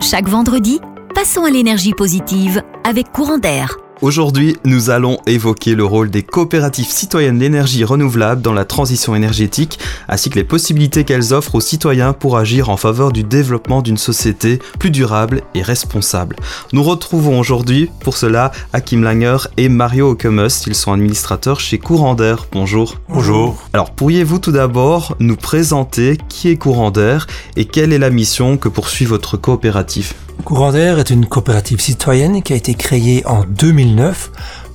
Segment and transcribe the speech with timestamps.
[0.00, 0.80] Chaque vendredi,
[1.14, 3.76] passons à l'énergie positive avec Courant d'air.
[4.00, 9.80] Aujourd'hui, nous allons évoquer le rôle des coopératives citoyennes d'énergie renouvelable dans la transition énergétique,
[10.08, 13.96] ainsi que les possibilités qu'elles offrent aux citoyens pour agir en faveur du développement d'une
[13.96, 16.36] société plus durable et responsable.
[16.72, 20.68] Nous retrouvons aujourd'hui pour cela Hakim Langer et Mario Okemus.
[20.68, 22.46] Ils sont administrateurs chez Courant d'air.
[22.52, 22.98] Bonjour.
[23.08, 23.60] Bonjour.
[23.72, 28.58] Alors, pourriez-vous tout d'abord nous présenter qui est Courant d'air et quelle est la mission
[28.58, 30.14] que poursuit votre coopérative?
[30.44, 33.44] Courant d'air est une coopérative citoyenne qui a été créée en
[33.88, 34.30] 2009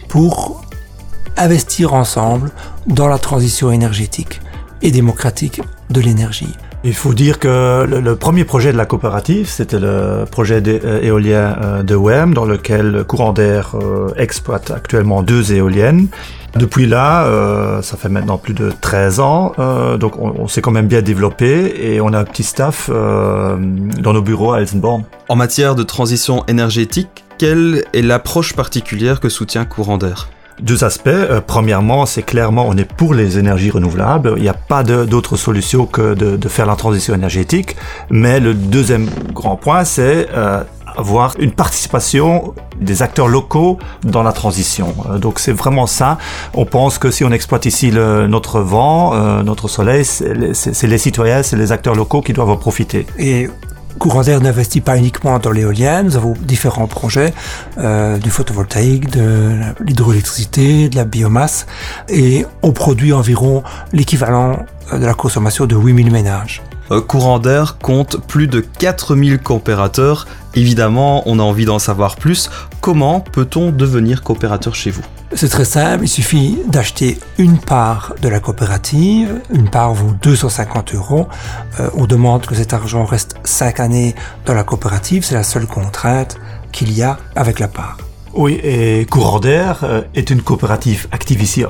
[0.07, 0.63] pour
[1.37, 2.51] investir ensemble
[2.87, 4.41] dans la transition énergétique
[4.81, 6.53] et démocratique de l'énergie.
[6.85, 11.55] Il faut dire que le, premier projet de la coopérative, c'était le projet euh, éolien
[11.61, 16.07] euh, de WEM, dans lequel Courant d'air euh, exploite actuellement deux éoliennes.
[16.55, 19.53] Depuis là, ça fait maintenant plus de 13 ans,
[19.99, 24.21] donc on, s'est quand même bien développé et on a un petit staff dans nos
[24.21, 25.03] bureaux à Elsenborn.
[25.29, 30.29] En matière de transition énergétique, quelle est l'approche particulière que soutient Courant d'air?
[30.61, 31.07] Deux aspects.
[31.07, 34.33] Euh, premièrement, c'est clairement, on est pour les énergies renouvelables.
[34.37, 37.75] Il n'y a pas d'autre solution que de, de, faire la transition énergétique.
[38.09, 40.63] Mais le deuxième grand point, c'est euh,
[40.97, 44.93] avoir une participation des acteurs locaux dans la transition.
[45.09, 46.17] Euh, donc c'est vraiment ça.
[46.53, 50.97] On pense que si on exploite ici le, notre vent, euh, notre soleil, c'est les
[50.97, 53.05] citoyens, c'est les acteurs locaux qui doivent en profiter.
[53.17, 53.49] Et
[53.99, 57.33] Courant d'air n'investit pas uniquement dans l'éolienne, nous avons différents projets,
[57.77, 61.65] euh, du photovoltaïque, de l'hydroélectricité, de la biomasse,
[62.09, 66.61] et on produit environ l'équivalent euh, de la consommation de 8000 ménages.
[66.91, 70.27] Euh, Courant d'air compte plus de 4000 coopérateurs.
[70.55, 72.49] Évidemment, on a envie d'en savoir plus.
[72.81, 75.03] Comment peut-on devenir coopérateur chez vous?
[75.35, 80.93] C'est très simple, il suffit d'acheter une part de la coopérative, une part vaut 250
[80.93, 81.27] euros.
[81.79, 85.65] Euh, on demande que cet argent reste 5 années dans la coopérative, c'est la seule
[85.65, 86.37] contrainte
[86.71, 87.97] qu'il y a avec la part.
[88.35, 91.63] Oui, et Courant d'air euh, est une coopérative active ici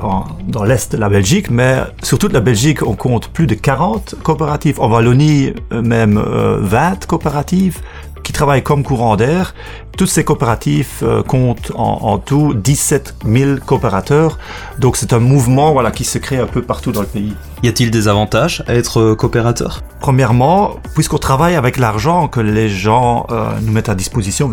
[0.48, 4.16] dans l'Est de la Belgique, mais sur toute la Belgique, on compte plus de 40
[4.22, 4.80] coopératives.
[4.80, 7.80] En Wallonie, euh, même 20 coopératives
[8.24, 9.54] qui travaillent comme courant d'air.
[9.96, 14.38] Toutes ces coopératives euh, comptent en, tout 17 000 coopérateurs.
[14.80, 17.32] Donc c'est un mouvement voilà, qui se crée un peu partout dans le pays.
[17.62, 19.82] Y a-t-il des avantages à être euh, coopérateur?
[20.00, 24.50] Premièrement, puisqu'on travaille avec l'argent que les gens euh, nous mettent à disposition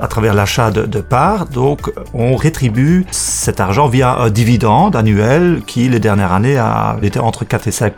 [0.00, 5.62] à travers l'achat de, de, parts, donc on rétribue cet argent via un dividende annuel
[5.66, 7.94] qui les dernières années a été entre 4 et 5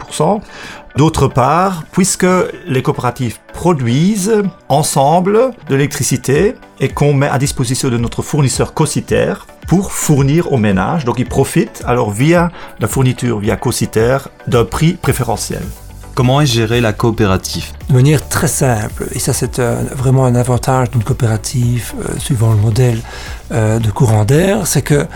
[0.97, 2.27] D'autre part, puisque
[2.67, 9.35] les coopératives produisent ensemble de l'électricité et qu'on met à disposition de notre fournisseur Cositer
[9.69, 14.19] pour fournir aux ménages, donc ils profitent alors via la fourniture via Cositer
[14.49, 15.63] d'un prix préférentiel.
[16.15, 17.71] Comment est gérée la coopérative?
[17.89, 22.59] De manière très simple, et ça c'est vraiment un avantage d'une coopérative euh, suivant le
[22.59, 23.01] modèle
[23.53, 25.07] euh, de courant d'air, c'est que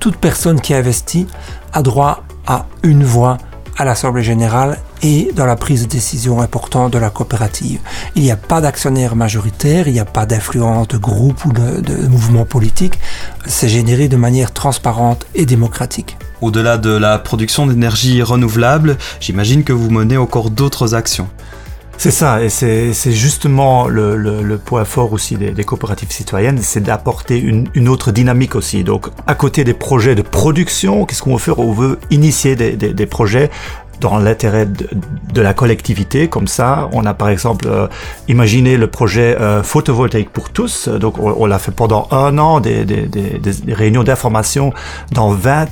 [0.00, 1.28] toute personne qui investit
[1.72, 3.38] a droit à une voix
[3.78, 7.80] à l'Assemblée générale et dans la prise de décision importante de la coopérative.
[8.14, 11.80] Il n'y a pas d'actionnaire majoritaire, il n'y a pas d'influence de groupe ou de,
[11.80, 12.98] de mouvement politique.
[13.46, 16.16] C'est généré de manière transparente et démocratique.
[16.40, 21.28] Au-delà de la production d'énergie renouvelable, j'imagine que vous menez encore d'autres actions.
[21.98, 26.56] C'est ça, et c'est justement le, le, le, point fort aussi des, des coopératives citoyennes,
[26.62, 28.84] c'est d'apporter une, une, autre dynamique aussi.
[28.84, 31.58] Donc, à côté des projets de production, qu'est-ce qu'on veut faire?
[31.58, 33.50] On veut initier des, des, des projets
[34.00, 34.88] dans l'intérêt de,
[35.32, 36.28] de, la collectivité.
[36.28, 37.86] Comme ça, on a par exemple euh,
[38.28, 40.88] imaginé le projet euh, photovoltaïque pour tous.
[40.88, 44.72] Donc, on, on l'a fait pendant un an, des, des, des réunions d'information
[45.12, 45.66] dans 20,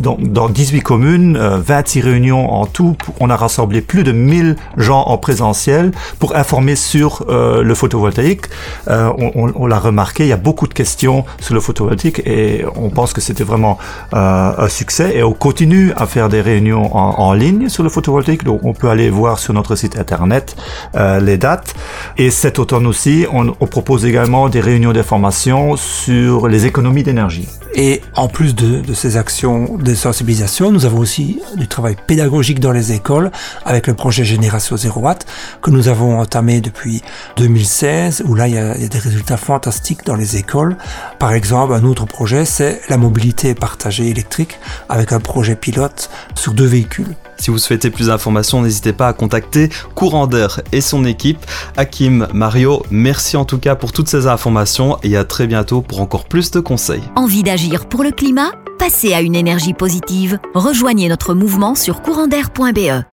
[0.00, 2.96] dans, dans 18 communes, 26 euh, réunions en tout.
[3.20, 8.46] On a rassemblé plus de 1000 gens en présentiel pour informer sur euh, le photovoltaïque.
[8.88, 12.64] on, on, on l'a remarqué, il y a beaucoup de questions sur le photovoltaïque et
[12.76, 13.78] on pense que c'était vraiment
[14.12, 15.16] un succès.
[15.16, 18.44] Et on continue à faire des réunions en ligne sur le photovoltaïque.
[18.44, 20.56] Donc on peut aller voir sur notre site internet
[20.94, 21.74] euh, les dates.
[22.16, 27.48] Et cet automne aussi, on, propose également des réunions d'information sur les économies d'énergie.
[27.74, 32.72] Et en plus de, ces actions de sensibilisation, nous avons aussi du travail pédagogique dans
[32.72, 33.30] les écoles
[33.64, 35.24] avec le projet Génération 0 Watt
[35.62, 37.02] que nous avons entamé depuis
[37.38, 40.76] 2016 où là il y a des résultats fantastiques dans les écoles.
[41.18, 44.58] Par exemple, un autre projet c'est la mobilité partagée électrique
[44.88, 47.14] avec un projet pilote sur deux véhicules.
[47.42, 51.44] Si vous souhaitez plus d'informations, n'hésitez pas à contacter Courant d'air et son équipe.
[51.76, 56.00] Hakim, Mario, merci en tout cas pour toutes ces informations et à très bientôt pour
[56.00, 57.02] encore plus de conseils.
[57.16, 58.52] Envie d'agir pour le climat?
[58.78, 60.38] Passez à une énergie positive.
[60.54, 63.02] Rejoignez notre mouvement sur courantair.be.